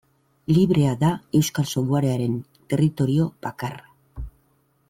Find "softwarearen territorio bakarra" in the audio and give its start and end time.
1.73-4.29